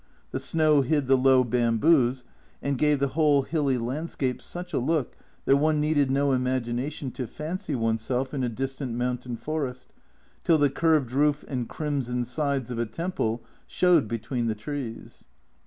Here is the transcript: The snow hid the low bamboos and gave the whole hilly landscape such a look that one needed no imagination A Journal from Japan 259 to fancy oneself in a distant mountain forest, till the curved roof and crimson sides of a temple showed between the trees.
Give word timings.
The 0.31 0.39
snow 0.39 0.81
hid 0.81 1.05
the 1.05 1.15
low 1.15 1.43
bamboos 1.43 2.23
and 2.59 2.75
gave 2.75 2.97
the 2.97 3.09
whole 3.09 3.43
hilly 3.43 3.77
landscape 3.77 4.41
such 4.41 4.73
a 4.73 4.79
look 4.79 5.15
that 5.45 5.57
one 5.57 5.79
needed 5.79 6.09
no 6.09 6.31
imagination 6.31 7.09
A 7.09 7.11
Journal 7.11 7.27
from 7.31 7.35
Japan 7.35 7.57
259 7.57 7.57
to 7.57 7.67
fancy 7.67 7.75
oneself 8.15 8.33
in 8.33 8.43
a 8.43 8.49
distant 8.49 8.95
mountain 8.95 9.35
forest, 9.37 9.93
till 10.43 10.57
the 10.57 10.71
curved 10.71 11.11
roof 11.11 11.45
and 11.47 11.69
crimson 11.69 12.25
sides 12.25 12.71
of 12.71 12.79
a 12.79 12.87
temple 12.87 13.43
showed 13.67 14.07
between 14.07 14.47
the 14.47 14.55
trees. 14.55 15.25